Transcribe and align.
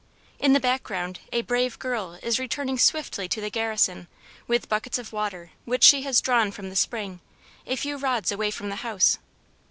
In 0.39 0.53
the 0.53 0.59
background 0.59 1.19
a 1.31 1.43
brave 1.43 1.77
girl 1.77 2.17
is 2.23 2.39
returning 2.39 2.79
swiftly 2.79 3.27
to 3.27 3.39
the 3.39 3.51
garrison, 3.51 4.07
with 4.47 4.67
buckets 4.67 4.97
of 4.97 5.13
water 5.13 5.51
which 5.65 5.83
she 5.83 6.01
has 6.01 6.21
drawn 6.21 6.49
from 6.49 6.69
the 6.71 6.75
spring, 6.75 7.19
a 7.67 7.75
few 7.75 7.97
rods 7.97 8.31
away 8.31 8.49
from 8.49 8.69
the 8.69 8.77
house. 8.77 9.19